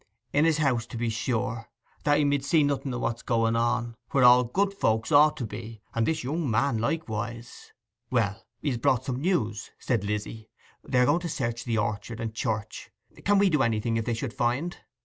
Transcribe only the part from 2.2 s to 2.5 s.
mid